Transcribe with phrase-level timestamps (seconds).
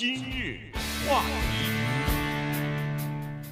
[0.00, 0.56] 今日
[1.06, 1.68] 话题，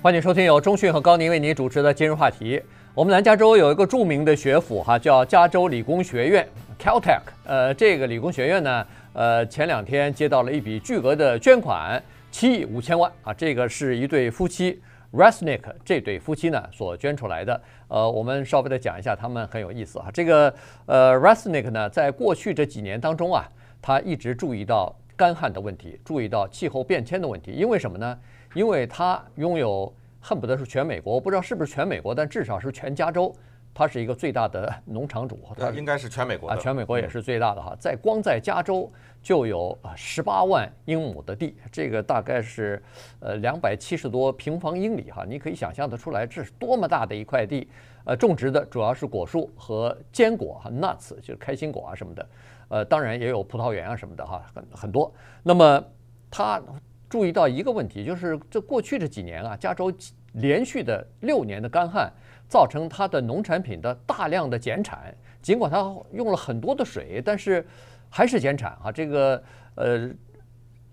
[0.01, 2.59] 欢迎收听由钟讯和高宁为您主持的今日话题。
[2.95, 6.49] 我们南加州有一个著名的学府哈，叫加州理工学院
[6.81, 7.21] （Caltech）。
[7.45, 13.35] 呃，这个理工学院呢，呃，前两天接到了一笔巨额的捐款，七亿五千万啊。
[13.35, 14.81] 这个是一对夫妻
[15.13, 17.61] Resnick 这对夫妻呢所捐出来的。
[17.89, 20.09] 呃，我们稍微的讲一下，他们很有意思哈。
[20.11, 20.55] 这个
[20.87, 23.47] 呃 Resnick 呢，在过去这几年当中啊，
[23.83, 24.97] 他一直注意到。
[25.19, 28.17] 干旱的问题，注意到气候变迁的问题，因为什么呢？
[28.55, 33.35] 因为它拥有恨不得是全美国，我不知道是不是全美国，但至少是全加州，
[33.75, 35.37] 它是一个最大的 农场主。
[35.59, 37.75] 它应该是全美国啊，全美国也是最大的哈。
[37.81, 38.89] 在光在加州
[39.21, 42.81] 就有啊十八万英亩的地，这个大概是
[43.19, 45.25] 呃两百七十多平方英里哈。
[45.29, 47.69] 你可以想象得出来，这是多么大的一块地。
[48.05, 52.27] 呃，种植的主要是果树和坚果哈，nuts 就是开心果啊什么的。
[52.69, 55.13] 呃，当然也有葡萄园啊什么的哈，很很多。
[55.43, 55.83] 那么
[56.31, 56.63] 他
[57.09, 59.93] 注意到一个问题，就是这过去这几年啊，加州
[60.35, 62.13] 连续的六年的干旱，
[62.47, 65.15] 造成它的农产品的大量的减产。
[65.41, 65.79] 尽管它
[66.13, 67.67] 用了很多的水，但是
[68.11, 68.93] 还是减产啊。
[68.93, 69.43] 这个
[69.75, 70.11] 呃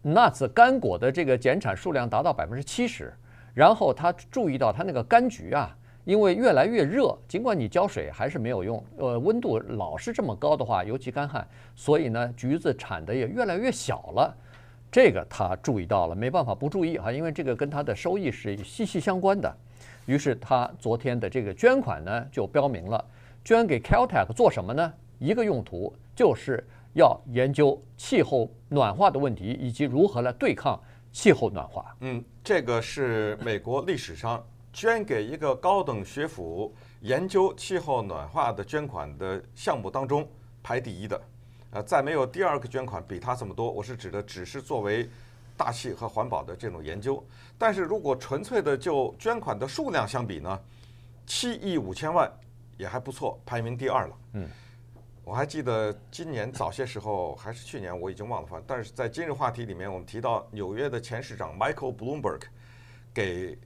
[0.03, 3.13] ，nuts 干果的这个减产数量达到百分之七十。
[3.53, 5.75] 然后他注意到他那个柑橘啊。
[6.05, 14.33] 因为越来越热，尽管你浇水还是没有用，呃，温度老是这么高的话，尤其干旱，所以呢，橘子产的也越来越小了。
[14.91, 19.53] 这个他注意到了，没办法不注意哈，因为这个跟他的收益是息息相关的。
[20.05, 23.03] 于是他昨天的这个捐款呢，就标明了
[23.43, 24.93] 捐给 Caltech 做什么呢？
[25.17, 30.79] 一个用途就是要研究气候暖化的问题，以及如何来对抗
[31.11, 31.95] 气候暖化。
[32.01, 34.45] 嗯，这个是美国历史上。
[34.75, 40.27] 捐给一个高等学府研究气候暖化的捐款的项目当中
[40.61, 41.21] 排第一的，
[41.71, 43.71] 呃，再没有第二个捐款比他这么多。
[43.71, 45.09] 我是指的只是作为
[45.55, 47.25] 大气和环保的这种研究。
[47.57, 50.59] 但是如果纯粹的就捐款的数量相比呢，
[51.25, 52.29] 七亿五千万
[52.75, 54.17] 也还不错，排名第二了。
[54.33, 54.49] 嗯，
[55.23, 62.41] 我还记得今年早些时候还是去年，我已经忘了，反正但是在今日话题里面，我们提到纽约的前市长 Michael Bloomberg
[63.13, 63.57] 给。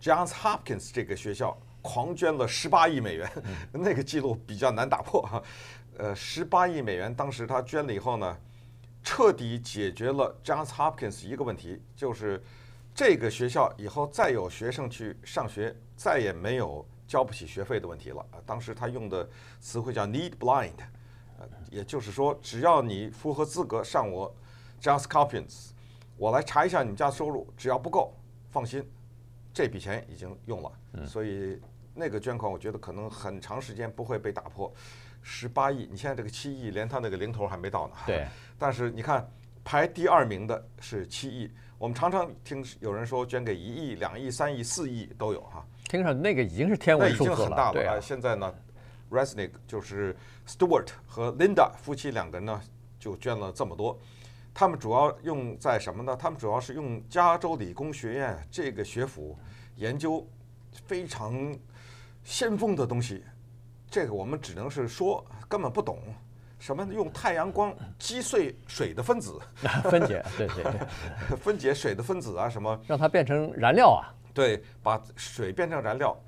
[0.00, 3.30] Johns Hopkins 这个学校狂捐了十八亿美元，
[3.72, 5.42] 那个记录比较难打破哈。
[5.98, 8.38] 呃，十八亿美元，当时他捐了以后呢，
[9.02, 12.40] 彻底解决了 Johns Hopkins 一个问题，就是
[12.94, 18.20] 这个学校以后再有学生去上学，再也没有交不起学费的问题了。
[18.30, 20.78] 啊当时他用的词汇叫 “need blind”，
[21.38, 24.32] 呃，也就是说，只要你符合资格上我
[24.80, 25.70] Johns Hopkins，
[26.16, 28.14] 我来查一下你们家收入，只要不够，
[28.50, 28.88] 放心。
[29.52, 30.72] 这笔钱已经用了，
[31.06, 31.60] 所以
[31.94, 34.72] 那个捐款我觉得可能很长时间不会被打破。
[35.20, 37.94] 十八亿，你现在这个七亿，连他那个零头还没到呢。
[38.06, 38.26] 对。
[38.56, 39.28] 但是你看，
[39.64, 41.50] 排第二名的是七亿。
[41.76, 45.66] 我们常常听有人说捐给一亿、两亿、三亿、四亿都有哈。
[45.88, 47.34] 听上那个已经是天文数字了。
[47.34, 47.72] 那已经很大了。
[47.72, 47.98] 对啊。
[48.00, 48.54] 现在呢
[49.10, 50.16] ，Resnick 就是
[50.46, 52.60] Stewart 和 Linda 夫妻两个人呢
[52.98, 53.98] 就捐了这么多。
[54.58, 56.16] 他们主要用在什么呢？
[56.16, 59.38] 他们主要是用加州理工学院这个学府
[59.76, 60.28] 研究
[60.84, 61.56] 非常
[62.24, 63.22] 先锋的东西。
[63.88, 66.00] 这个我们只能是说根本不懂
[66.58, 69.38] 什么，用太阳光击碎水的分子，
[69.88, 74.10] 分解，对对对， 分解水的分子啊，什么让它变成燃料啊？
[74.34, 76.20] 对，把水变成燃料。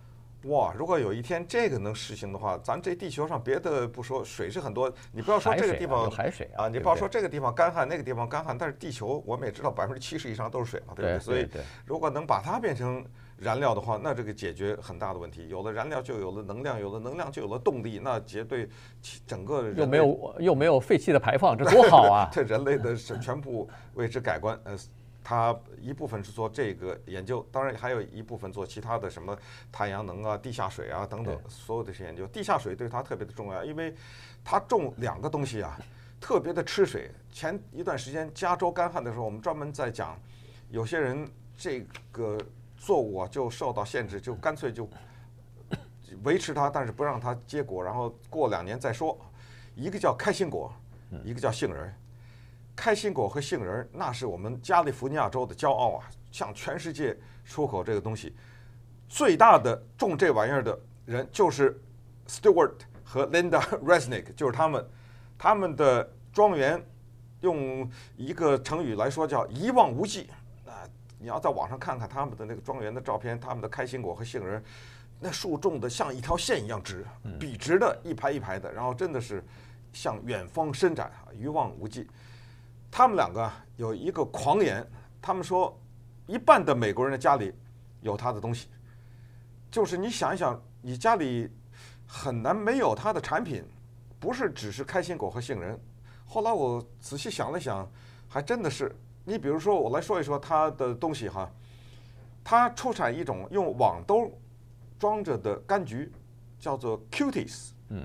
[0.44, 0.72] 哇！
[0.76, 4.90] 如果有一天这个能实行的话，咱这地球上别的不说，水是很多。
[5.12, 11.18] 你不要说这个地方海水啊，你不要说这个地方干旱，那个地方干旱，但是地球我们也知道百分之七十以上都是水嘛，对不对？
[11.18, 11.46] 所以
[11.84, 13.04] 如果能把它变成
[13.36, 15.46] 燃料的话，那这个解决很大的问题。
[15.48, 18.66] 有了燃料就有了能量，有了能量就有了动力，那绝对
[19.26, 22.28] 整个又没有又没有废气的排放，这多好啊！
[22.32, 24.74] 这人类的是全部为之改观，呃。
[25.22, 29.36] 他一部分是做这个研究，当然还有一部分做其他的什么
[29.70, 32.26] 太阳能啊、地下水啊等等，所有的这些研究。
[32.26, 33.94] 地下水对他特别的重要，因为
[34.44, 35.78] 他种两个东西啊，
[36.20, 37.10] 特别的吃水。
[37.30, 40.18] 前一段时间加州干旱的时候，我们专门在讲，
[40.68, 41.80] 有些人这
[42.10, 42.38] 个
[42.76, 44.88] 作物啊就受到限制，就干脆就
[46.24, 49.18] 维持它，但是不让它结果，然后过两年再说。
[49.76, 50.72] 一个叫开心果，
[51.24, 51.94] 一个叫杏仁。
[52.80, 56.08] 开心果和杏仁，那是我们加利福尼亚州的骄傲啊！
[56.32, 58.34] 向全世界出口这个东西，
[59.06, 61.78] 最大的种这玩意儿的人就是
[62.26, 62.72] Stewart
[63.04, 64.82] 和 Linda Resnick，就是他们。
[65.36, 66.82] 他们的庄园
[67.42, 67.86] 用
[68.16, 70.30] 一个成语来说叫一望无际
[70.64, 70.88] 啊！
[71.18, 74.62] 你要在网上看看他们的那个庄园的照片，他们的开心果和杏仁，
[75.18, 77.04] 那树种的像一条线一样直，
[77.38, 79.44] 笔直的一排一排的，然后真的是
[79.92, 82.08] 向远方伸展啊，一望无际。
[82.90, 84.86] 他们两个有一个狂言
[85.22, 85.78] 他们说
[86.26, 87.52] 一半的美国人的家里
[88.00, 88.68] 有他的东西，
[89.70, 91.50] 就是你想一想，你家里
[92.06, 93.64] 很难没有他的产品，
[94.18, 95.78] 不是只是开心果和杏仁。
[96.26, 97.88] 后来我仔细想了想，
[98.28, 98.94] 还真的是。
[99.24, 101.48] 你比如说，我来说一说他的东西哈，
[102.42, 104.32] 他出产一种用网兜
[104.98, 106.10] 装着的柑橘，
[106.58, 108.04] 叫做 Cuties，嗯，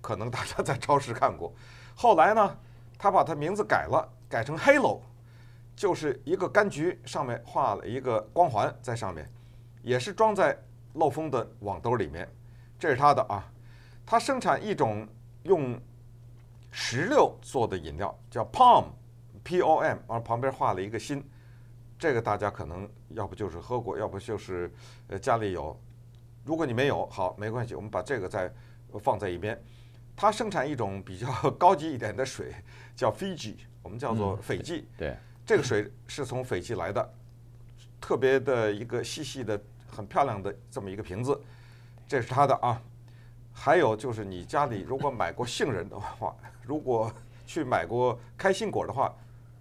[0.00, 1.54] 可能大家在超市看过。
[1.94, 2.58] 后来呢，
[2.98, 5.00] 他把他名字改了，改成 Halo，
[5.74, 9.30] 就是一个柑橘上面画了一个光环在上面，
[9.82, 10.56] 也是装在
[10.94, 12.28] 漏风的网兜里面。
[12.78, 13.50] 这是他的啊，
[14.04, 15.06] 他生产一种
[15.44, 15.80] 用
[16.70, 18.86] 石榴做的饮料，叫 Palm。
[19.44, 21.24] P O M，啊旁边画了一个心，
[21.96, 24.68] 这个大家可能要不就是喝过，要不就是
[25.06, 25.80] 呃家里有。
[26.44, 28.52] 如果你没有，好，没关系，我们把这个再
[29.00, 29.56] 放在一边。
[30.16, 32.54] 它生产一种比较 高级一点的水，
[32.96, 34.88] 叫 Fiji，我们叫做斐济。
[34.96, 35.14] 对，
[35.44, 37.14] 这个水是从斐济来的，
[38.00, 41.38] 特别的一个细细的、很漂亮的这么一个瓶子，
[42.08, 42.80] 这是它的啊。
[43.52, 46.34] 还有就是你家里如果买过杏仁的话，
[46.64, 47.12] 如果
[47.46, 49.14] 去买过开心果的话。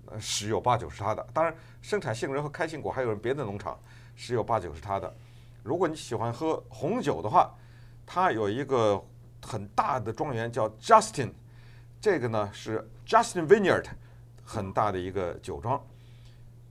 [0.08, 1.28] 呃，十有八九是它的。
[1.34, 3.76] 当然，生产杏仁和开心果还有人别的农场，
[4.16, 5.12] 十有八九是它的。
[5.64, 7.52] 如果你喜欢喝红酒的话，
[8.06, 9.04] 它有一个
[9.46, 11.32] 很大的庄园叫 Justin，
[12.02, 13.86] 这个呢是 Justin Vineyard，
[14.44, 15.80] 很大的一个酒庄。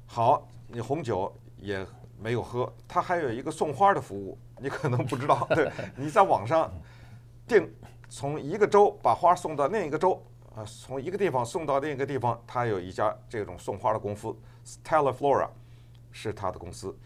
[0.06, 1.86] 好，你红酒也
[2.18, 5.46] 没有喝，他还有一个送花的服务，你可能不知道。
[5.54, 6.68] 对，你在网上
[7.46, 7.72] 订，
[8.08, 10.20] 从一个州把花送到另一个州。
[10.56, 14.28] 啊，从一个地方送到另一个地方，他有一家这种送花的公司
[14.64, 15.48] ，Stella Flora，
[16.12, 16.96] 是他的公司。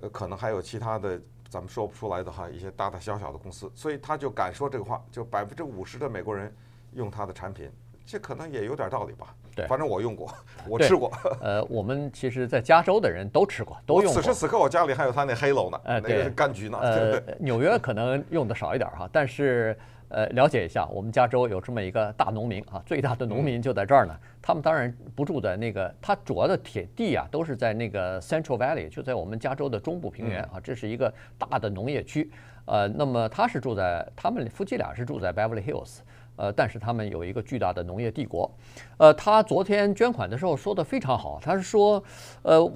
[0.00, 6.54] 呃，可能还有其他的咱们说不出来的哈，一些大大小小的公司，所以他就敢说这个话，就百分之五十的美国人
[6.94, 7.68] 用他的产品，
[8.06, 9.34] 这可能也有点道理吧。
[9.56, 10.32] 对，反正我用过，
[10.68, 11.10] 我吃过。
[11.40, 14.22] 呃，我们其实，在加州的人都吃过，都用过。
[14.22, 16.78] 此时此刻，我家里还有他那 Halo 呢，呃，那个柑橘呢。
[16.80, 19.76] 呃，纽约可能用的少一点哈，但是。
[20.10, 24.14] 呃，了解一下，我们加州有这么一个大农民啊， 最大的农民就在这儿呢。
[24.42, 30.60] 他们当然不住在那个，他主要的铁地啊，都是在那个 Central Valley，就在我们加州的中部平原啊。
[30.62, 32.28] 这是一个大的农业区。
[32.64, 35.98] 呃，那么他是住在，他们夫妻俩是住在 Beverly Hills。
[36.34, 38.50] 呃，但是他们有一个巨大的农业帝国。
[38.96, 42.02] 呃，他昨天捐款的时候说的非常好，他是说，
[42.42, 42.72] 呃，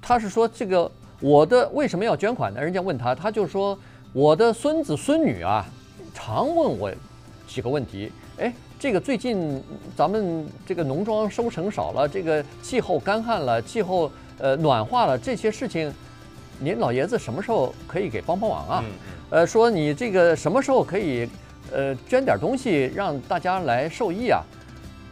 [0.00, 0.90] 他是说这个
[1.20, 2.62] 我的为什么要捐款呢？
[2.62, 3.78] 人家问他，他就说
[4.14, 5.66] 我的孙子孙女啊。
[6.14, 6.90] 常问我
[7.46, 9.62] 几个问题，哎，这个最近
[9.94, 15.92] 咱们这个农庄收成少了，这个气候干旱了，气候呃暖化了，这些事情，
[16.58, 18.84] 您老爷子什么时候可以给帮帮忙啊？
[19.30, 21.28] 呃，说你这个什么时候可以
[21.72, 24.42] 呃捐点东西让大家来受益啊？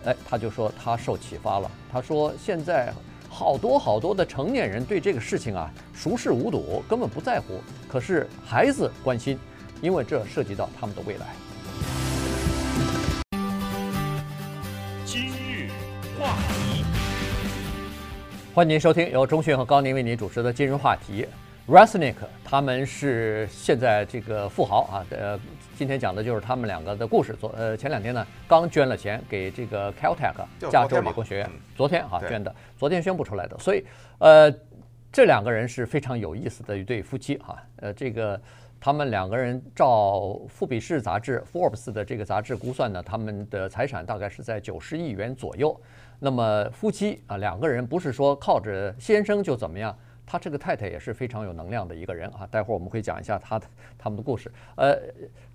[0.04, 2.92] 哎，他就说他受启发了，他说现在
[3.28, 9.38] 好多好多的成年人对这个事情啊熟视无睹，根本不在乎，可是孩子关心。
[9.82, 11.26] 因为这涉及到他们的未来。
[15.04, 15.68] 今日
[16.16, 16.84] 话题，
[18.54, 21.26] 欢迎您收听由钟迅和高宁为您主持的今日话题。
[21.66, 22.14] Resnick
[22.44, 25.36] 他们是现在这个富豪啊，呃，
[25.76, 27.34] 今天讲的就是他们两个的故事。
[27.34, 33.58] 昨呃前两天呢，刚捐了钱给这个 Caltech 加州理工学院，昨天啊捐的，昨天宣布出来的。
[33.58, 33.84] 所以
[34.18, 34.48] 呃，
[35.10, 38.40] 这两个人是非常有意思的一对夫妻哈，呃，这个。
[38.84, 45.80] 他们两个人照富比士杂志 Forbes 的这个杂志估算呢，他们的财产大概是在九十亿元左右。
[46.18, 49.96] 那么夫妻啊，两个人不是说靠着先生就怎么样，
[50.26, 52.44] 他这个太太也是非常有能量的一个人啊。
[52.50, 53.60] 待会儿我们会讲一下他
[53.96, 54.50] 他们的故事。
[54.74, 54.98] 呃，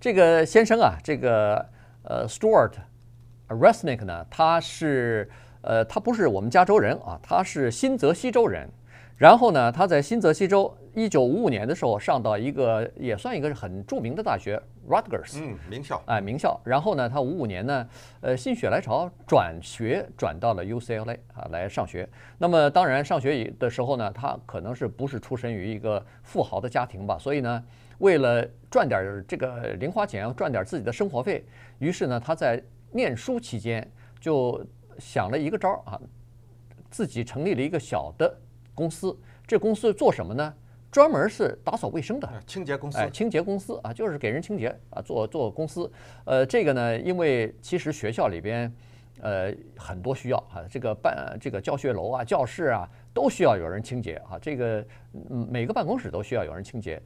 [0.00, 1.62] 这个先生啊，这个
[2.04, 2.76] 呃 Stuart
[3.48, 5.28] Resnick 呢，他是
[5.60, 8.66] 呃他不是我们加州人啊，他是新泽西州人。
[9.18, 10.74] 然后呢，他在新泽西州。
[10.94, 16.60] 一九五五年的时候，上到一个也算一个很著名的大学，Rutgers，嗯，名校，哎，名校。
[16.64, 17.88] 然后呢，他五五年呢，
[18.20, 22.08] 呃，心血来潮转学转到了 UCLA 啊来上学。
[22.36, 27.64] 那么当然上学的时候呢，他可能是不是出身于一个富豪的家庭吧，所以呢，
[27.98, 31.44] 为了赚点这个零花钱，赚点自己的生活费，
[31.78, 32.60] 于是呢，他在
[32.90, 34.60] 念书期间就
[34.98, 36.00] 想了一个招儿啊，
[36.90, 38.36] 自己成立了一个小的
[38.78, 39.16] 公司。
[39.44, 40.54] 这公司做什么呢？
[40.90, 45.90] 专门是打扫卫生的清洁公司，哎，清洁公司啊，就是给人清洁啊，做做公司。
[46.24, 48.72] 呃，这个呢，因为其实学校里边，
[49.20, 54.38] 呃，很多需要啊，这个办这个教学楼啊、教室啊，都需要有人清洁啊。
[54.40, 54.82] 这个
[55.28, 57.00] 每个办公室都需要有人清洁。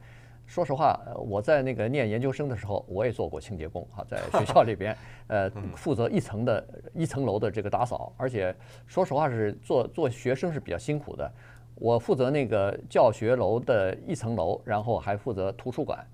[0.45, 4.95] 说实话，我在那个念研究生的时候，我也做过清洁工啊，在学校里边，
[5.27, 8.55] 呃， 负责一层的一层楼的这个打扫，而且
[8.87, 11.29] 说实话是做做学生是比较辛苦的。
[11.75, 16.05] 我负责那个教学楼的一层楼，然后还负责图书馆。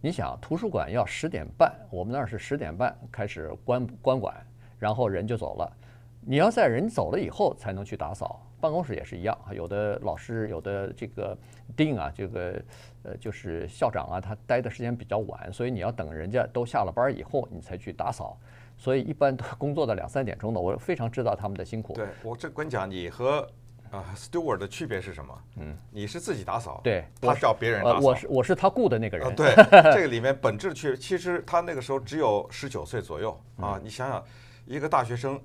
[0.00, 4.34] 你想，图书馆要十点半，我们那儿是十点半开始关关馆，
[4.78, 5.72] 然后人就走了。
[6.20, 8.42] 你要在人走了以后才能去打扫。
[8.60, 11.36] 办公室也是一样，有的老师，有的这个
[11.76, 12.62] 定啊，这个
[13.04, 18.36] 呃就是校长啊，他待的时间比较晚，所以你要等人家都下了班以后，你才去打扫。
[18.78, 21.92] 所以一般都工作到两三点钟的，我非常知道他们的辛苦。
[21.92, 23.46] 对，我这跟你讲，你和
[23.90, 25.42] 啊 steward 的区别是什么？
[25.56, 27.96] 嗯，你是自己打扫，对，他是要别人打扫。
[27.96, 29.34] 呃，我是我是他雇的那个人。
[29.34, 29.54] 对，
[29.92, 33.80] 这个里面本质区，其实他那个时候只有十九岁左右啊。
[33.82, 34.24] 你想想，
[34.64, 35.40] 一个大学生。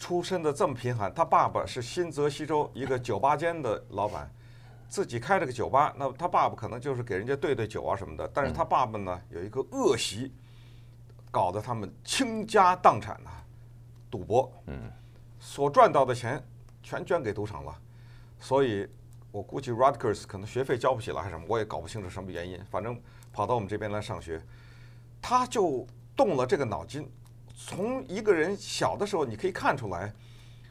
[0.00, 4.30] 出身的这么贫寒，他爸爸是新泽西州一个酒吧间的老板，
[4.88, 5.92] 自己开了个酒吧。
[5.98, 8.30] 那他爸爸可能就是给人家兑兑酒啊什么的。
[8.32, 10.32] 但是他爸爸呢，有一个恶习，
[11.32, 13.30] 搞得他们倾家荡产呐，
[14.08, 14.78] 赌博，嗯，
[15.40, 16.40] 所赚到的钱
[16.88, 17.74] 全捐给赌场了。
[18.40, 18.88] 所以
[19.30, 22.58] 我估计 Rutgers 可能学费交不起了还是什么，我也搞不清楚什么原因。
[22.70, 22.98] 反正
[23.30, 24.40] 跑到我们这边来上学，
[25.20, 27.06] 他就动了这个脑筋。
[27.54, 30.10] 从一个人小的时候，你可以看出来，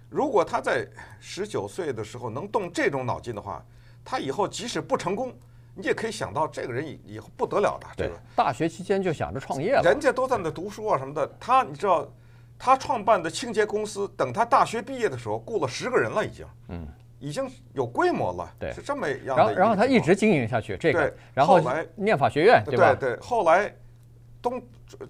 [0.09, 0.87] 如果他在
[1.19, 3.63] 十九岁的时候能动这种脑筋的话，
[4.03, 5.31] 他以后即使不成功，
[5.75, 7.87] 你也可以想到这个人以以后不得了的。
[7.95, 12.09] 这个大学期间就想着创业了，人家都在那读书啊什么的，他你知道，
[12.57, 16.87] 他创办的清洁公司，等他大学毕业的时候，雇了十个人了，已经，嗯，
[17.19, 19.35] 已经有规模了，对，是这么样的。
[19.35, 22.93] 然后，然后他一直经营下去，这个，然后来念法学院，对吧？
[22.93, 23.73] 对对，后来。
[24.39, 24.61] 东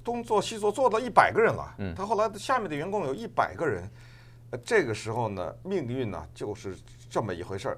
[0.03, 1.75] 东做西做，做到一百个人了。
[1.95, 3.87] 他后来下面的员工有一百个人。
[4.63, 6.75] 这个时候呢，命运呢就是
[7.09, 7.77] 这么一回事儿。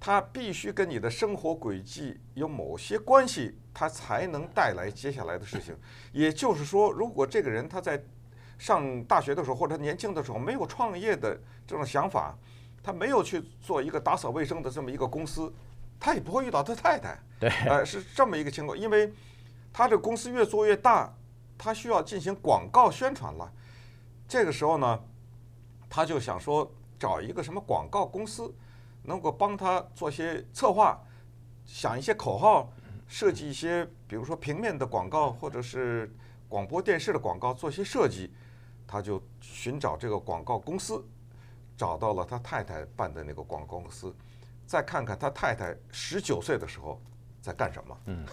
[0.00, 5.76] 他必须跟你的生活轨迹有某些关系，他才能带来接下来的事情。
[6.10, 8.02] 也就是说，如果这个人他在
[8.62, 12.32] 上大学的时候或者年轻的时候没有创业的这种想法，
[12.80, 15.52] 他没有去做一个打扫卫生的这么一个公司，
[15.98, 17.18] 他也不会遇到他太太。
[17.40, 19.12] 对，呃，是这么一个情况，因为。
[19.74, 21.10] 他这公司越做越大，
[21.56, 23.50] 他需要进行广告宣传了。
[24.28, 25.00] 这个时候呢，
[25.88, 28.54] 他就想说找一个什么广告公司，
[29.04, 31.00] 能够帮他做些策划，
[31.64, 32.70] 想一些口号，
[33.08, 36.14] 设计一些，比如说平面的广告或者是
[36.50, 38.30] 广播电视的广告，做些设计。
[38.92, 41.02] 他就寻找这个广告公司，
[41.78, 44.14] 找到了他太太办的那个广告公司。
[44.66, 47.00] 再看看他太太十九岁的时候。
[47.40, 47.98] 在干什么？
[48.06, 48.24] 嗯，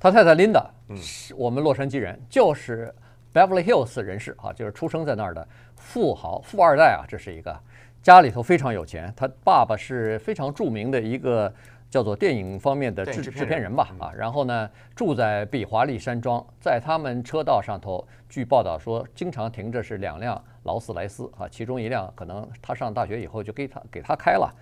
[0.00, 2.92] 他太太 Linda 是我们洛杉矶人，就是
[3.32, 5.46] Beverly Hills 人士啊，就是出生在那儿的
[5.76, 7.56] 富豪富二代啊，这是一个
[8.02, 9.14] 家里头非常有钱。
[9.16, 11.54] 他爸爸是非常著名的一个
[11.90, 24.54] 叫做电影方面的制制片人吧啊，然后呢住在比华利山庄，在他们车道上头，据报道说经常停着是两辆劳斯莱斯啊，其中一辆可能他上大学以后就给他给他开了。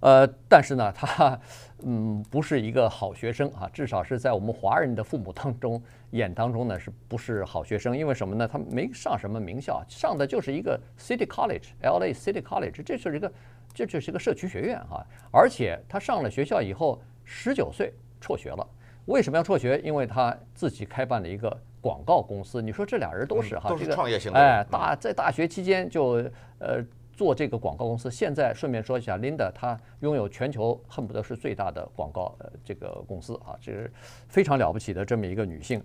[0.00, 1.38] 呃，但是呢，他
[1.82, 5.82] 嗯不是一个好学生啊，至少是在我们华人的父母当中
[6.12, 7.94] 眼当中呢，是不是好学生？
[7.94, 8.48] 因为什么呢？
[8.48, 13.30] 他没上什么名校，上的就是一个 City College，LA City College，这就是一个
[13.72, 15.04] 这就是一个社区学院啊。
[15.32, 18.66] 而且他上了学校以后，十九岁辍学了。
[19.06, 19.78] 为什么要辍学？
[19.80, 22.62] 因为他自己开办了一个广告公司。
[22.62, 24.38] 你说这俩人都是哈，都是创业型的。
[24.38, 26.24] 哎，大在大学期间就
[26.58, 26.84] 呃。
[27.12, 33.92] 做这个广告公司，现在顺便说一下，Linda 她拥有全球恨不得是最大的广告呃这个公司啊，这是
[34.26, 35.84] 非常了不起的这么一个女性。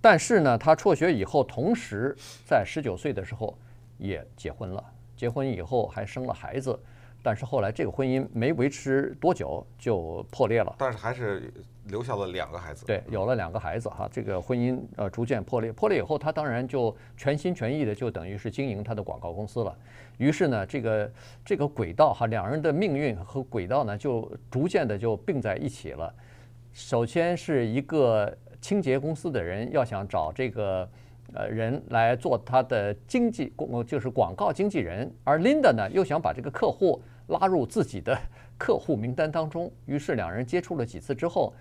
[0.00, 2.16] 但是呢，她辍学以后，同时
[2.46, 3.58] 在十九岁的时候
[3.98, 4.84] 也结婚了，
[5.16, 6.78] 结婚以后还生了孩子。
[7.26, 11.52] 但是后来这个婚姻没维持多久就破裂了，但是还是
[11.86, 12.86] 留下了两个孩子。
[12.86, 19.76] 对，有了两个孩子哈，这个婚姻呃逐渐破裂，破裂以后他当然就全心全意的就等于是经营他的广告公司了。
[20.18, 21.12] 于是呢，这个
[21.44, 26.14] 这个轨道哈，两人的命运和轨道呢就逐渐的就并在一起了。
[26.72, 30.88] 首先是一个清洁公司的人要想找这个。
[31.34, 38.16] 呃，人来做他的经纪公，就是广告经纪人，而 Linda 呢又想把这个客户拉入自己的
[38.56, 41.54] 客户名单当中，于是两人接触了几次之后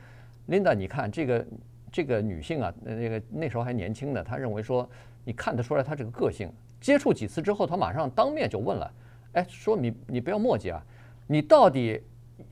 [0.48, 1.46] ，Linda，你看这个
[1.92, 4.88] 这个女性啊，那个那时候还年轻的，她认为说，
[5.24, 6.52] 你看得出来她这个个性。
[6.80, 8.94] 接触几次之后，她马上当面就问了，
[9.34, 10.84] 哎，说你你不要墨迹啊，
[11.26, 12.02] 你到底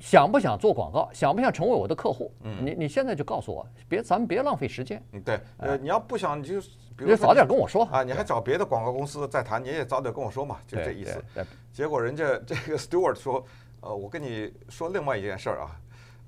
[0.03, 1.09] 想不想做广告？
[1.13, 2.29] 想不想成为我的客户？
[2.41, 5.01] 嗯，你你现在就告诉我，别咱们别浪费时间。
[5.13, 6.61] 嗯，对，呃，你要不想你就。
[6.95, 8.03] 比如早点跟我说啊！
[8.03, 11.23] 你还找别的广告公司再谈，你也早点跟我说嘛，就这意思。
[11.71, 13.43] 结果人家 这个 Stewart 说，
[13.81, 15.71] 呃，我跟你说另外一件事儿啊，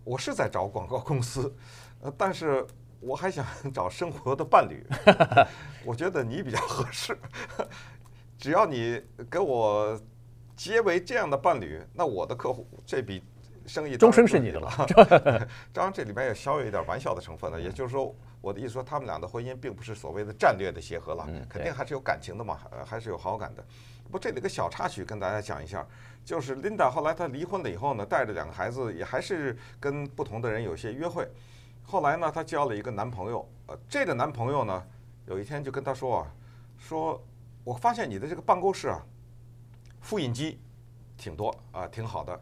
[0.04, 1.54] 我是在找广告公司，
[2.02, 2.66] 呃，但是
[3.00, 4.84] 我还想找生活的伴侣，
[5.86, 7.16] 我觉得你比较合适。
[8.40, 9.96] 只要你给我
[10.56, 13.22] 结为这样的伴侣，那我的客户这笔
[13.68, 14.70] 生意终身是你的了。
[15.74, 17.60] 当然，这里边也稍有一点玩笑的成分了。
[17.60, 23.66] 也就是说，我的意思说，他们俩的婚姻并不是所谓的战略的结合了，肯定还是有感情的嘛，还是有好感的。
[24.12, 25.86] 不，这里个小插曲跟大家讲一下，
[26.24, 31.28] 就是 Linda 后来她离婚了以后呢，带着两个孩子，也还是跟不同的人有些约会。
[31.84, 34.84] 后来呢，她交了一个男朋友，呃，这个男朋友呢，
[35.26, 36.32] 有一天就跟她说啊，
[36.78, 37.20] 说
[37.64, 39.04] 我发现你的这个办公室啊，
[40.02, 40.60] 复印机
[41.18, 42.40] 挺多啊，挺好的。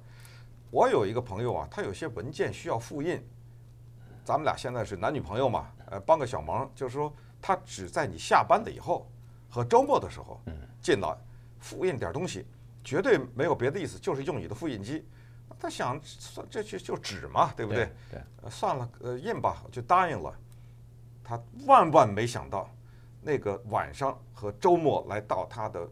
[0.74, 3.24] 我有一个朋友啊，他有些文件需要复印，
[4.26, 9.08] 咱们俩现在是男女朋友嘛，呃，帮个小忙，就是说他只在你下班了以后
[9.52, 10.42] 和周末的时候
[10.82, 11.16] 进来。
[11.60, 12.46] 复印点东西，
[12.84, 15.08] 绝对没有别的意思，就是用你的复印机。
[15.58, 17.86] 他想，算这就就纸嘛，对不对？
[18.12, 18.50] 对，对。
[18.50, 20.34] 算了，呃，印吧，就答应了。
[21.24, 22.70] 他万万没想到，
[23.22, 25.88] 那个晚上和周末来到他的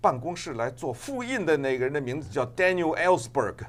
[0.00, 3.64] 办公室来做复印的那个人的名字叫 Daniel Ellsberg。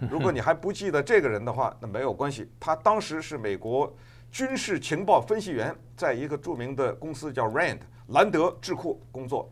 [0.10, 2.50] 如果你还不记得这个人的话，那没有关系。
[2.58, 3.92] 他当时是美国
[4.30, 9.50] 军事情报分析员，在一个著名的公司叫 Rand 兰德智库工作。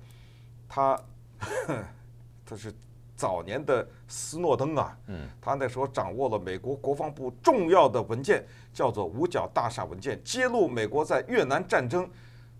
[0.68, 0.98] 他。
[2.46, 2.72] 他是
[3.16, 4.96] 早年的斯诺登啊，
[5.40, 12.08] 他那时候掌握了美国国防部重要的文件，叫做五角大厦文件，揭露美国在越南战争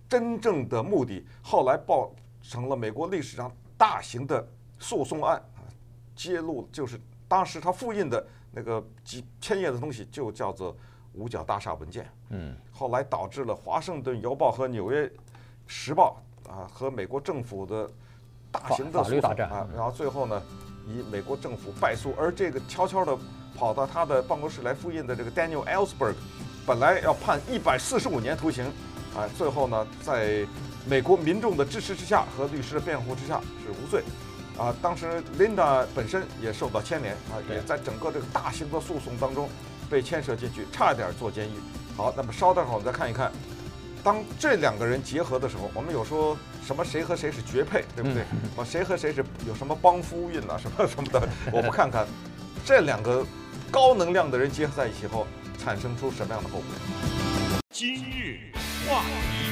[0.09, 2.13] 真正的目的，后来报
[2.43, 4.45] 成了美国历史上大型的
[4.81, 5.63] 诉讼案啊，
[6.17, 6.99] 揭露就是
[7.33, 10.77] 当时他复印的那个几千页的东西，就叫做
[11.15, 12.07] 五角大厦文件。
[12.29, 15.11] 嗯，后来导致了华盛顿邮报和纽约
[15.67, 17.89] 时报啊和美国政府的。
[18.53, 20.43] 大型的诉讼啊，然后最后呢，
[20.87, 22.13] 以美国政府败诉。
[22.19, 23.19] 而这个悄悄地
[23.57, 26.15] 跑到他的办公室来复印的这个 Daniel Ellsberg，
[26.67, 28.67] 本来要判一百四十五年徒刑，
[29.17, 30.47] 啊，最后呢，在
[30.87, 34.05] 美国民众的支持之下和律师的辩护之下是无罪。
[34.63, 39.49] 啊，当时 Linda 本身也受到牵连啊，也在整个这个大型的诉讼当中
[39.91, 41.55] 被牵涉进去，差点坐监狱。
[41.97, 43.33] 好，那么稍等会儿我们再看一看。
[44.05, 48.23] 当这两个人结合的时候，我们有说什么谁和谁是绝配，对不对？
[48.57, 52.07] 啊，谁和谁是有什么帮夫运啊， 什么什么的，我们看看
[52.65, 53.27] 这两个
[53.69, 55.27] 高能量的人结合在一起后，
[55.59, 56.67] 产生出什么样的后果？
[57.71, 58.39] 今日
[58.87, 59.49] 话题，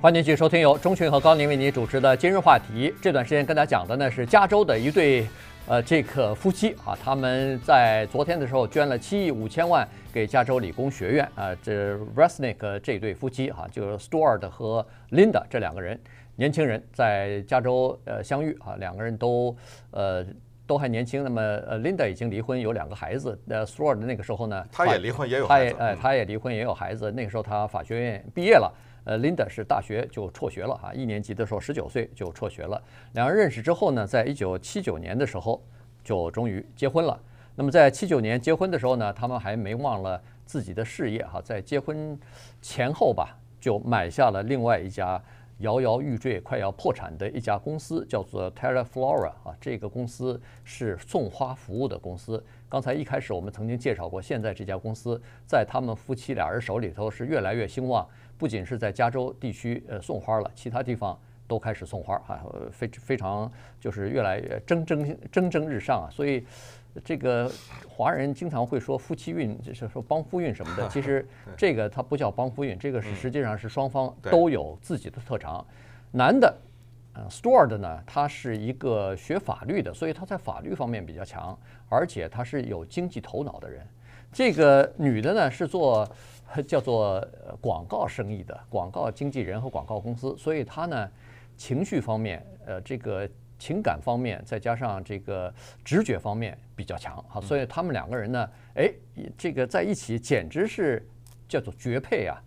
[0.00, 2.94] 欢迎继续收听由钟群和高宁为您主持的今日话题。
[3.02, 5.26] 这段时间跟大家讲的呢是加州的一对。
[5.66, 11.52] 呃，这个夫妻啊，他们在昨天的时候捐了七亿五千万给加州理工学院啊。
[11.60, 16.00] 这 Resnick 这对夫妻哈，就是 Stuart 和 Linda 这两个人，
[16.36, 19.54] 年轻人在加州呃相遇啊，两个人都
[19.90, 20.24] 呃
[20.64, 21.24] 都还年轻。
[21.24, 23.38] 那么呃，Linda 已经离婚，有两个孩子。
[23.48, 25.74] 呃，Stuart 那个时候呢，他也离婚，也有孩子。
[25.76, 27.10] 他也呃，他也离婚，也有孩子。
[27.10, 28.72] 那个时候他法学院毕业了。
[29.08, 32.78] 呃，Linda 是大学就辍学了哈，一年级的时候十九岁就辍学了。
[33.14, 35.64] 两人认识之后呢，在一九七九年的时候
[36.04, 37.18] 就终于结婚了。
[37.56, 42.20] 那么在七九年结婚的时候呢，他们还没忘了自己的事业哈，在结婚
[42.60, 45.18] 前后吧，就买下了另外一家
[45.60, 49.56] 摇摇欲坠、快要破产的一家公司，叫做 Terra Flora 啊。
[49.58, 52.44] 这个公司是送花服务的公司。
[52.68, 58.06] 刚才一开始我们曾经介绍过，现在这家公司在他们夫妻俩人手里头是越来越兴旺。
[58.38, 66.06] 不仅是在加州地区呃送花了，其他地方都开始送花哈，非非常就是越来越蒸蒸蒸蒸日上啊。
[66.10, 66.46] 所以
[67.04, 67.50] 这个
[67.88, 70.88] 华人经常会说夫妻运，就是说帮夫运什么的。
[70.90, 75.66] 其实这个它不叫帮夫运，这个是实际上是双方都有自己的特长。
[76.12, 76.56] 男的，
[77.14, 83.86] 呃，Stuart 呢，他是一个学法律的，所以他在法律方面比较强，而且他是有经济头脑的人。
[84.32, 86.08] 这个女的呢是做。
[86.66, 87.22] 叫做
[87.60, 91.06] 广告生意的广告经纪人和广告公司，所以她呢，
[91.58, 95.52] 情绪方面，呃，这个情感方面，再加上这个
[95.84, 98.90] 直觉方面比较强啊，所以他们两个人呢，哎，
[99.36, 101.06] 这个在一起简直是
[101.46, 102.42] 叫做绝配啊！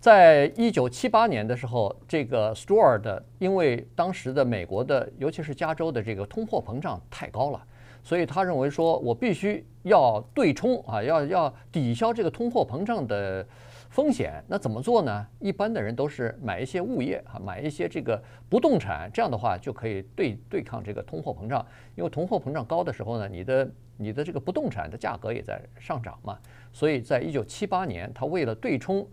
[0.00, 7.64] 在一九七八年的时候，这个 Stuart 因为当时的美国的，尤其是加州的这个通货膨胀太高了。
[8.02, 13.46] 所以他认为说，我必须要对冲啊，要要抵消这个通货膨胀的
[13.88, 14.42] 风险。
[14.48, 15.24] 那怎么做呢？
[15.38, 21.64] 一般的人都是买一些物业啊，买一些这个不动产，这样的话就可以对对抗这个通货膨胀。
[21.94, 26.36] 因为通货膨胀高的时候呢，你的你的这个不动产的价格也在上涨嘛。
[26.72, 29.06] 所以在一九七八年，他为了对冲，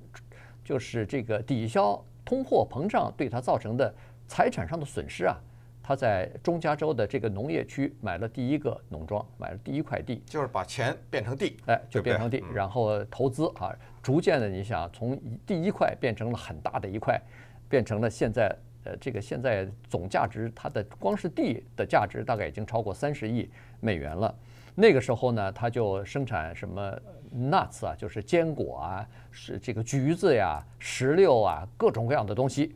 [0.66, 3.94] 就是这个抵消通货膨胀对他造成的
[4.28, 5.40] 财产上的损失啊。
[5.84, 17.22] 他在中加州的这个农业区买了第一个农庄，买了第一块地，就是把钱变成地，哎，就变成地，对对然后投资啊，逐渐的，你想从第一块变成了很大的一块，
[17.67, 23.50] 变成了现在呃，这个现在总价值它的光是地的价值大概已经超过三十亿
[23.82, 24.34] 美元了。
[24.76, 27.00] 那个时候呢，他就生产什么
[27.36, 32.74] nuts 啊，就是坚果啊，是这个橘子呀、石榴啊，各种各样的东西。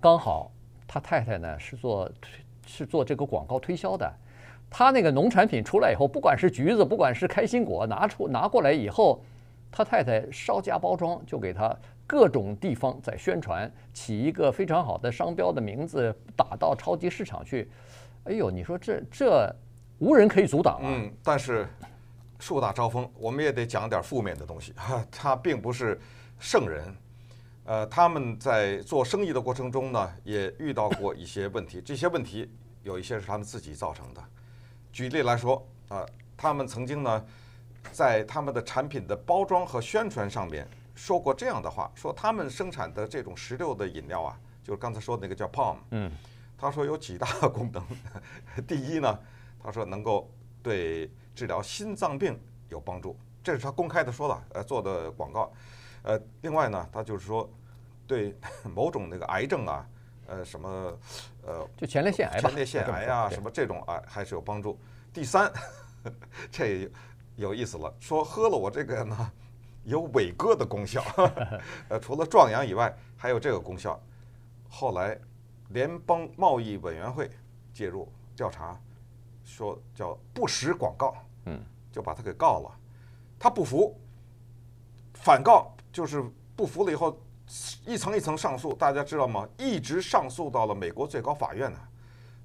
[0.00, 0.50] 刚好
[0.88, 2.10] 他太太呢是做
[2.66, 4.12] 是做这个广告推销的，
[4.70, 9.22] 他那个农产品出来以后，不管是橘子，不管是开心果，拿出拿过来以后，
[9.70, 17.70] 他太太稍加包装，就给他各种地方在宣传，起一个非常好的商标的名字，打到超级市场去。
[18.24, 19.54] 哎呦，你说这这。
[20.00, 20.82] 无人可以阻挡啊！
[20.82, 21.68] 嗯，但是
[22.40, 24.72] 树大招风，我们也得讲点负面的东西。
[24.72, 25.98] 哈， 他并不是
[26.40, 26.92] 圣人，
[27.64, 31.80] 呃，他们在做生意的过程中呢，也遇到过一些问题。
[31.80, 32.50] 这些问题
[32.82, 34.22] 有一些是他们自己造成的。
[34.92, 36.04] 举例来说，啊，
[36.36, 37.24] 他们曾经呢，
[37.90, 46.12] 在他们的产品的包装和宣传上面说过这样的话：说他们生产的这种石榴的饮料啊，就是刚才说的那个叫 Palm，嗯，
[46.58, 47.84] 他说有几大 功能。
[48.66, 49.18] 第一呢。
[49.66, 50.30] 他说能够
[50.62, 55.50] 对治疗心脏病有帮助，这是他公开的说了，呃，做的广告。
[56.04, 57.50] 呃，另外呢，他就是说
[58.06, 58.34] 对
[58.74, 59.86] 某种那个癌症啊，
[60.28, 60.98] 呃，什么
[61.44, 64.78] 呃，就前列腺癌吧，前列腺癌啊，什么这种癌还是有帮助。
[65.12, 65.52] 第三，
[66.50, 66.88] 这
[67.36, 69.32] 有意思了，说喝了我这个呢，
[69.82, 71.04] 有伟哥的功效，
[71.90, 74.00] 呃，除了壮阳以外，还有这个功效。
[74.68, 75.18] 后来
[75.70, 77.28] 联邦贸易委员会
[77.72, 78.78] 介入调查。
[79.46, 81.14] 说叫不实广告，
[81.44, 81.62] 嗯，
[81.92, 82.80] 就把他给告了。
[83.38, 83.94] 他不服，
[85.12, 86.22] 反告就是
[86.54, 87.18] 不服了以后，
[87.86, 88.74] 一层一层上诉。
[88.74, 89.48] 大家知道吗？
[89.56, 91.78] 一直上诉到了美国最高法院呢。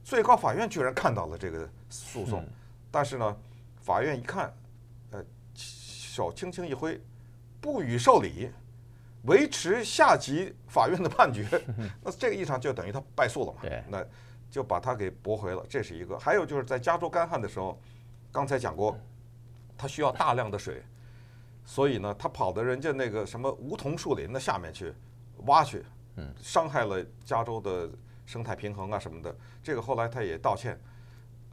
[0.03, 2.47] 最高法院居然看到了这个诉讼，
[2.91, 3.37] 但是呢，
[3.81, 4.53] 法院一看，
[5.11, 7.01] 呃，手轻轻一挥，
[7.59, 8.51] 不予受理，
[9.23, 11.45] 维持下级法院的判决。
[12.01, 13.57] 那这个意义上就等于他败诉了嘛？
[13.63, 14.05] 对，那。
[14.51, 16.17] 就把他给驳回了，这是一个。
[16.17, 17.79] 还有就是在加州干旱的时候，
[18.31, 18.97] 刚才讲过，
[19.77, 20.81] 它需要大量的水，
[21.69, 24.91] 所以呢，他跑到人家那个什么梧桐树林的下面去
[25.45, 25.85] 挖去，
[26.41, 27.87] 伤害了加州的
[28.25, 29.35] 生态平衡啊什么的。
[29.61, 30.75] 这个后来他也道歉。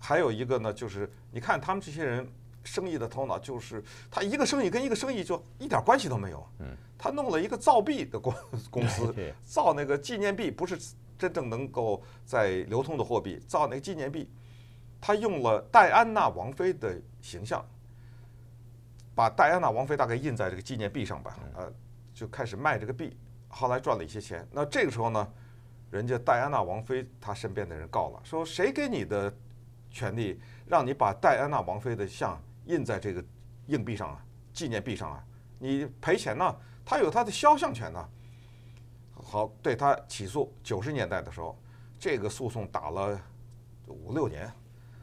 [0.01, 2.27] 还有一个呢，就是你看他们这些人
[2.65, 6.49] 生意的头脑，就是他一个生意跟一个生意就一点关系都没有。
[6.97, 8.35] 他弄了一个造币的公
[8.71, 10.79] 公司， 造那个纪念币，不是。
[11.19, 14.29] 真正能够在流通的货币造那个纪念币，
[15.01, 17.67] 他用了戴安娜王妃的形象，
[19.17, 21.73] 把戴安娜王妃大概印在这个纪念币上吧，呃，
[22.13, 23.17] 就开始卖这个币，
[23.49, 24.47] 后来赚了一些钱。
[24.53, 25.33] 那这个时候呢，
[25.91, 29.35] 人家戴安娜王妃她身边的人告了，说谁给你的
[29.91, 33.25] 权利让你把戴安娜王妃的像印在这个
[33.69, 35.25] 硬币上啊，纪念币上啊？
[35.59, 36.55] 你赔钱呢？
[36.85, 38.09] 他有他的肖像权呢。
[39.15, 40.55] 好，对他起诉。
[40.63, 41.59] 九十年代的时候，
[41.99, 43.19] 这个诉讼打了
[43.87, 44.53] 五六年。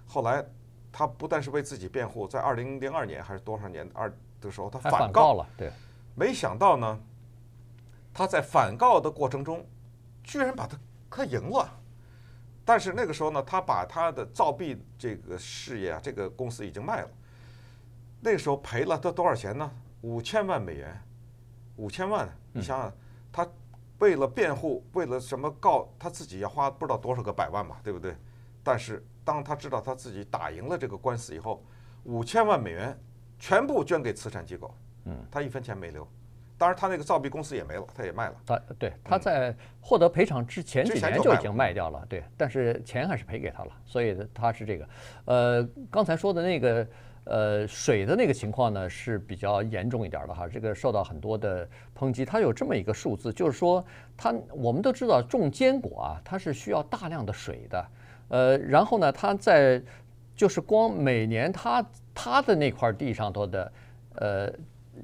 [0.06, 0.46] 后来
[0.94, 5.46] 他不但是为自己辩护，在二零零二年还是多少年二的时候，他反告了。
[5.58, 5.72] 对，
[6.16, 7.00] 没想到呢，
[8.14, 9.66] 他在反告的过程中，
[10.24, 10.78] 居然把他
[11.10, 11.70] 他赢了。
[12.64, 17.10] 但是那个时候呢，他把他的造币这个事业啊，这个公司已经卖了。
[18.22, 19.70] 那个时候赔了他多少钱呢？
[20.02, 21.02] 五千万美元，
[21.76, 22.30] 五千万。
[22.54, 22.94] 你想想，
[23.32, 23.48] 他。
[24.00, 28.18] 为了辩护，为了什么告他自己要花不知道多少个百万嘛，对不对？
[28.62, 31.64] 但是当他知道他自己打赢了这个官司以后，
[32.04, 32.98] 五千万美元
[33.40, 34.74] 全部捐给慈善机构，
[35.06, 36.08] 嗯，他一分钱没留。
[36.58, 38.36] 当然，他那个造币公司也没了，他也卖了。
[38.46, 44.90] 他对他在获得赔偿之前几年就已经卖掉了，对，但是钱还是赔给他了，所以他是这个。
[45.26, 46.88] 呃，刚才说的那个。
[47.26, 51.66] 呃，水的那个情况呢是比较严重一点的哈，这个受到很多的
[51.98, 52.26] 抨击。
[52.26, 53.82] 它有这么一个数字，就是说，
[54.18, 57.82] 它我们都知道种坚果啊，它是需要大量的水的。
[58.34, 59.80] 呃，然后呢，他在
[60.36, 63.72] 就是光每年他他的那块地上头的，
[64.16, 64.52] 呃，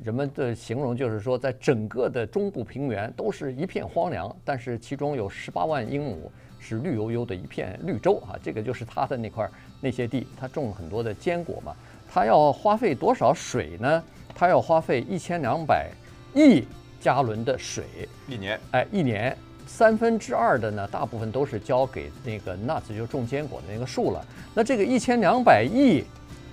[0.03, 9.47] 人们的形容就是说，在整个的中部平原都是一片荒凉，但是其中有十八万英亩是绿油油的一片绿洲啊，这个就是他的那块
[9.79, 11.75] 那些地，他种很多的坚果嘛。
[12.11, 14.03] 他要花费多少水呢？
[14.33, 15.91] 他要花费一千两百
[16.33, 16.63] 亿
[16.99, 17.83] 加仑的水
[18.27, 18.59] 一年。
[18.71, 19.37] 哎，一年
[19.71, 24.25] 三分之二的呢，大部分都是交给那个 nuts 就种坚果的那个树了。
[24.53, 26.03] 那这个一千两百亿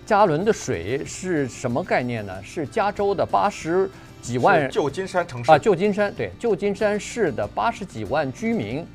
[0.05, 2.33] 加仑的水是什么概念呢？
[2.45, 8.87] 是加州的八十几万旧金山城市啊，旧金山对，旧金山市的八十几万居民，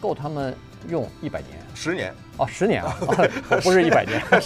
[0.00, 0.56] 够他们
[0.88, 2.12] 用一百年，十年。
[2.38, 2.96] 哦，十年啊，
[3.62, 4.20] 不是一百年，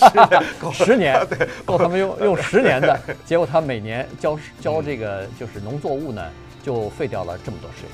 [0.75, 1.25] 十年，
[1.65, 6.21] 够他们用用十年的，结果他每年交交这个就是农作物呢，
[6.63, 7.89] 就废掉了这么多水。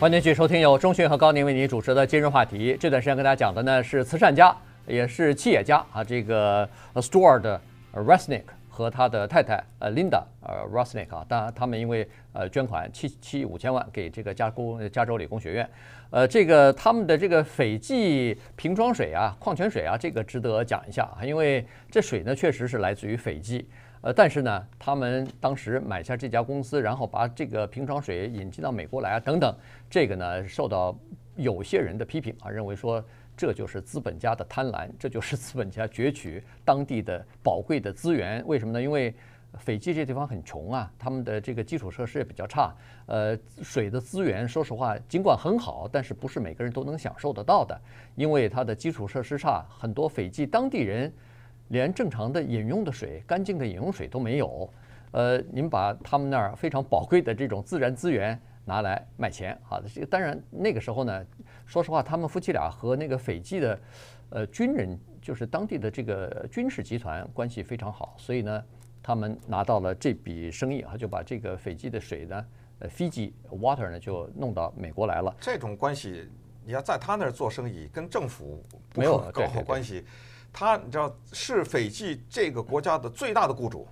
[0.00, 2.74] 欢迎继续收听由钟迅和高宁为您主持的今日话题。
[2.80, 7.60] 这段时间跟大家讲的呢是慈善家，也是企业家啊，这个 Stuart
[7.92, 8.44] Resnick。
[8.70, 15.68] 和他的太太呃，Linda 呃，Rosnick 啊，当然他们因为呃捐款七七五千万给这个加工加州理工学院，
[16.08, 23.68] 呃，这个他们的这个斐济瓶装水啊，矿泉水啊，这个值得讲一下啊，因为这水呢确实是来自于斐济，
[24.02, 29.54] 呃，但是呢，他们当时买下这家公司，然后把这个瓶装水引进到美国来啊，等等，
[29.88, 30.96] 这个呢受到
[31.36, 33.04] 有些人的批评啊，认为说。
[33.36, 38.46] 这就是资本家的贪婪，这就是资本家攫取当地的宝贵的资源。
[38.46, 38.82] 为什么呢？
[38.82, 39.14] 因为
[39.54, 42.70] 斐济这地方很穷啊，他们的这个基础设施也比较差。
[43.06, 47.80] 呃，水的资源，说实话，尽管很好，但是不是每个人都能享受得到的。
[48.14, 51.10] 因为它的基础设施差，很多斐济当地人
[51.70, 54.70] 连正常的饮用的水、干净的饮用水都没有。
[55.10, 61.26] 呃，您把他们那儿非常宝贵的这种自然资源拿来卖钱，好的，这个当然那个时候呢。
[61.66, 63.80] 说实话，他们夫妻俩和那个斐济的，
[64.30, 68.64] 呃，军人，就是当地的这个军事集团关系非常好，所以呢，
[69.00, 72.44] 他们拿到了这笔生意啊，就把这个斐济的水呢，
[72.80, 75.32] 呃，Fiji Water 呢，就弄到美国来了。
[75.40, 76.28] 这种关系，
[76.64, 78.64] 你要在他那儿做生意，跟政府
[78.96, 80.04] 没有搞好关系。
[80.52, 83.86] 他你知道是斐济这个国家的最大的雇主，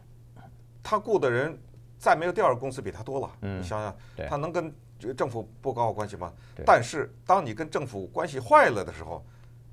[0.83, 1.59] 他雇的人
[1.99, 3.31] 再没有第二个公司比他多了。
[3.43, 3.97] 嗯，你想想，
[4.29, 4.73] 他能跟。
[5.17, 6.33] 政府不搞好关系吗？
[6.67, 9.25] 但是当你跟政府关系坏了的时候，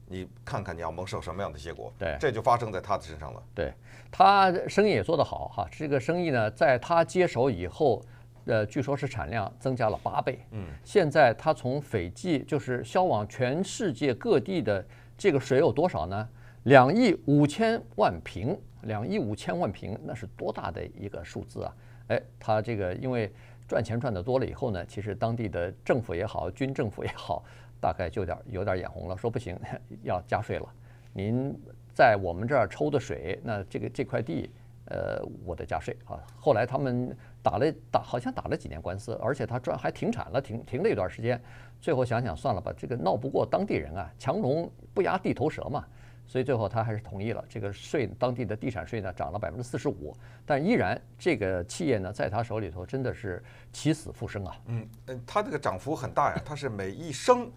[0.05, 1.91] 你看看你要蒙受什么样的结果？
[1.97, 3.41] 对，这就发生在他的身上了。
[3.55, 3.73] 对，
[4.11, 8.05] 他生意也做得好哈，这个生意呢，在他接手以后，
[8.45, 10.45] 呃，据说是产量增加了八倍。
[10.51, 14.85] 嗯，现在他从斐济就是销往全世界各地的
[15.17, 16.29] 这个水有多少呢？
[16.65, 21.75] 两亿五千万平，两亿五千万平，那是多大的一个数字啊？
[22.09, 23.31] 哎，他这个因为。
[23.67, 27.43] 赚钱赚得多了以后呢，其实当地的政府也好，军政府也好，
[27.81, 29.59] 大概就有点有点眼红了，说不行，
[30.05, 30.71] 要加税了。
[31.13, 31.51] 您
[31.91, 34.51] 在我们这儿抽的水，那这个这块地，
[34.89, 36.21] 呃，我得加税啊。
[36.37, 41.41] 后来他们打了打，好像打了几年官司，而且他赚还停产了，停停了一段时间。
[41.81, 45.83] 最后想想算了吧，这个闹不过当地人啊，强龙不压地头蛇嘛。
[46.27, 54.55] 所以最后他还是同意了这个税，当地的地产税呢涨了百分之四十五，但依然这个企业呢在他手里头真的是起死复生啊。
[54.67, 57.51] 嗯嗯，他这个涨幅很大呀，他是每一升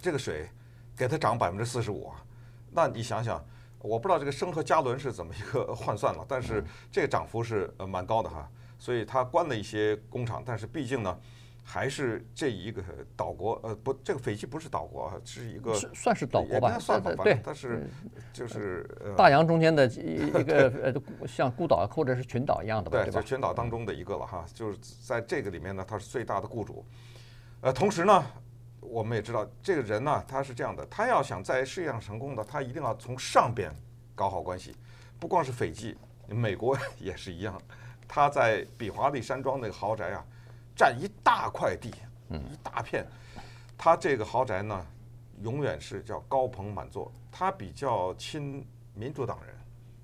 [0.00, 0.48] 这个水
[0.96, 2.22] 给他涨百分之四十五啊。
[2.70, 3.42] 那你想想，
[3.78, 8.50] 我不知道这个升和加仑是怎么一个换算了，但是这个涨幅是蛮高的哈。
[8.78, 11.18] 所以他关了一些工厂，但是毕竟呢。
[11.70, 12.82] 还是这一个
[13.14, 16.78] 岛国，呃，不，这个斐济不是岛国，是一个算是岛国吧？
[16.78, 17.86] 算吧，对，它是
[18.32, 23.04] 就是大洋中间的一个呃，像孤岛或者是群岛一样的吧？
[23.04, 24.46] 对，就群岛当中的一个了哈。
[24.54, 26.82] 就是在这个里面呢，他是最大的雇主。
[27.60, 28.24] 呃，同时呢，
[28.80, 33.70] 我们也知道这个人呢，他是这样的，他要想在事业上成功的，他一定要从上边
[34.14, 34.74] 搞好关系。
[35.20, 35.94] 不光是斐济，
[36.28, 37.60] 美国 也是一样。
[38.08, 40.24] 他在比华利山庄那个豪宅啊。
[40.78, 41.92] 占一大块地，
[42.30, 43.04] 一大片。
[43.76, 44.86] 他这个豪宅呢，
[45.42, 47.12] 永远是叫高朋满座。
[47.32, 48.64] 他比较亲
[48.94, 49.52] 民主党人，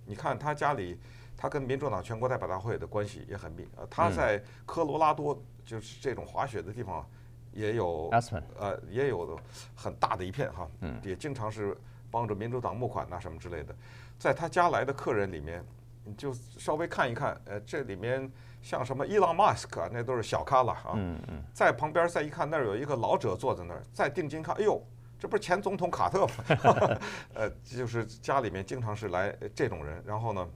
[0.05, 0.99] 你看他家里，
[1.37, 3.69] 他跟民主党全国代表大会的关系也很密。
[3.77, 7.09] 呃，他在科罗拉多，就是这种滑雪的地方，
[7.53, 8.11] 也有
[8.59, 9.39] 呃，也有
[9.77, 10.69] 很大的一片哈，
[11.05, 11.77] 也经常是
[12.11, 13.73] 帮着民主党募款呐什么之类的。
[14.19, 15.65] 在他家来的客人里面，
[16.05, 18.29] 你就稍微看一看，呃，这里面。
[18.65, 20.97] 像什么伊朗马斯克那都是小咖了啊！
[21.53, 24.83] 在旁边再一看，那儿有一个老者坐在那儿，再定睛看，哎呦，
[25.21, 26.99] 这不是前总统卡特吗？
[27.37, 30.03] 呃，就是家里面经常是来这种人。
[30.07, 30.49] 然后呢，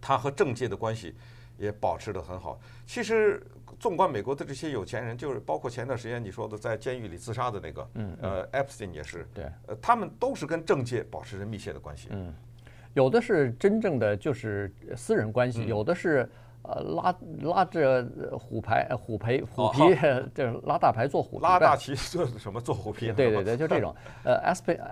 [0.00, 1.16] 他和政界的关系
[1.58, 2.60] 也保持得很好。
[2.86, 3.44] 其实，
[3.80, 7.90] 纵观美国的这些有钱人，就是包括前段时间你说的在监狱里自杀的那个，
[8.22, 12.06] 呃，Epstein 也是，对，呃，他们都是跟政界保持着密切的关系。
[12.12, 12.32] 嗯，
[12.94, 16.30] 有的是真正的就是私人关系，有的是。
[16.68, 18.04] 呃，拉拉着
[18.38, 19.78] 虎牌，虎皮虎皮，
[20.34, 21.42] 就是 拉大牌做虎皮。
[21.44, 22.60] 拉大旗做什么？
[22.60, 23.12] 做虎皮？
[23.12, 23.94] 对对对，就这 种。
[24.24, 24.40] 呃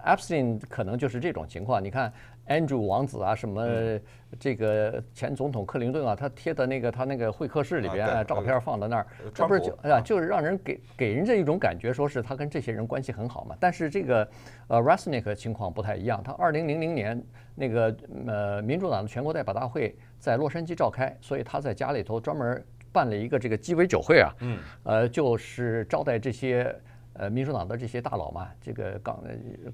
[0.04, 1.82] ，Epstein 可能就是这种情况。
[1.82, 2.12] 你看
[2.48, 3.66] ，Andrew 王子啊，什么
[4.38, 13.56] 这个前总统克林顿啊，他贴的那个他那个会客室里边照片放在那儿，这不是就哎呀，就是让人给给人家一种感觉，说是他跟这些人关系很好嘛。
[13.58, 14.28] 但是这个
[14.68, 16.22] 呃 r a s n i c k 情况不太一样。
[16.22, 17.20] 他二零零零年
[17.54, 19.96] 那个呃民主党的全国代表大会。
[20.24, 26.74] 在洛杉矶召开，所以他在家里头专门办了一个这个鸡尾酒会啊，嗯，呃，就是招待这些
[27.12, 29.22] 呃民主党的这些大佬嘛，这个刚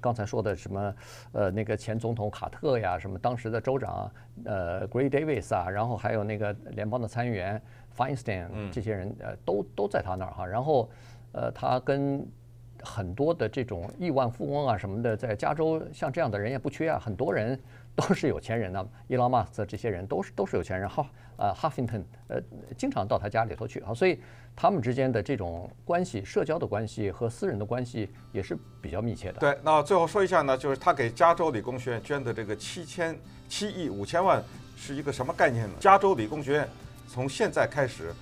[0.01, 0.93] 刚才说的什么
[1.31, 4.11] 呃那个前总统卡特呀，什么当时的州长
[4.43, 7.61] 呃 Gray Davis 啊，然后还有那个联邦的参议员
[7.95, 10.89] Feinstein 这些人呃都都在他那儿哈，然后
[11.31, 12.27] 呃他跟
[12.83, 17.57] 很多的这种亿万富翁啊什么的，在加州像这样的人也不缺啊，很多人。
[17.95, 21.05] 都是有钱人呢，伊朗马斯这些人都是都是有钱人，哈，
[21.37, 22.41] 呃，哈芬顿，呃，
[22.77, 24.19] 经常到他家里头去啊，所以
[24.55, 29.39] 他们之间的这种关系、社交的关系和私人的关系也是比较密切的。
[29.39, 33.15] 对，那最后说一下呢，就是他给加州理工学院捐的这个七千
[33.49, 34.41] 七亿五千万
[34.77, 35.73] 是一个什么概念呢？
[35.79, 36.67] 加州理工学院
[37.07, 38.13] 从现在开始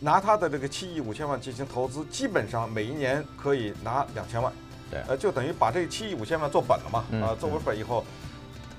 [0.00, 4.50] 拿他的这个七亿五千万进行投资，基本上每一年可以拿两千万，
[4.90, 8.02] 对，呃，就等于把这七亿五千万做本了嘛，啊，做为本以后。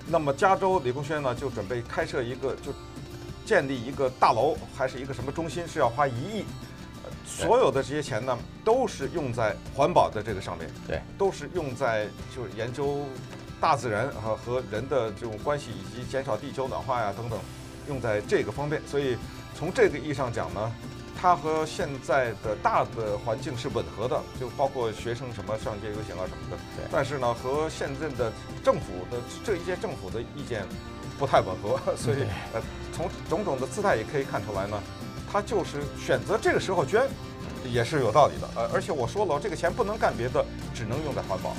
[0.07, 2.73] 那么加州理工学院呢，就准备开设一个，就
[3.45, 6.45] 建立一个大楼，还是一个什么中心，是要花一亿。
[7.25, 13.05] 所有的这些钱呢，都是用在环保的这个上面，对，都是用在就是研究
[13.59, 17.39] 大自然和和人的这种关系，以及减少地球暖化呀等等，
[17.87, 18.81] 用在这个方面。
[18.85, 19.17] 所以
[19.55, 20.71] 从这个意义上讲呢。
[21.23, 26.57] 它和现在的大的环境是吻合的，就包括学生什么上街游行啊什么的。
[26.75, 26.85] 对。
[26.91, 28.29] 但是呢，和现在的
[28.61, 30.65] 政府的这一届政府的意见
[31.17, 32.17] 不太吻合， 所以
[32.53, 34.77] 呃，从种种的姿态也可以看出来呢，
[35.31, 37.07] 他就是选择这个时候捐，
[37.63, 38.49] 也是有道理的。
[38.57, 41.55] 呃，而且我说了，这个钱不能干别的，只能用在环保。